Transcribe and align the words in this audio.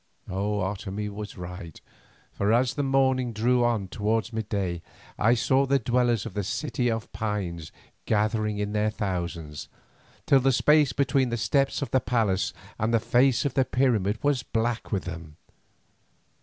Otomie 0.27 1.09
was 1.11 1.37
right, 1.37 1.79
for 2.31 2.51
as 2.51 2.73
the 2.73 2.81
morning 2.81 3.33
drew 3.33 3.63
on 3.63 3.87
towards 3.87 4.33
mid 4.33 4.49
day, 4.49 4.81
I 5.19 5.35
saw 5.35 5.67
the 5.67 5.77
dwellers 5.77 6.25
in 6.25 6.33
the 6.33 6.43
City 6.43 6.89
of 6.89 7.13
Pines 7.13 7.71
gathering 8.07 8.57
in 8.57 8.73
thousands, 8.89 9.67
till 10.25 10.39
the 10.39 10.51
space 10.51 10.91
between 10.91 11.29
the 11.29 11.37
steps 11.37 11.83
of 11.83 11.91
the 11.91 11.99
palace 11.99 12.51
and 12.79 12.91
the 12.91 12.99
face 12.99 13.45
of 13.45 13.53
the 13.53 13.63
pyramid 13.63 14.17
was 14.23 14.41
black 14.41 14.91
with 14.91 15.03
them. 15.03 15.37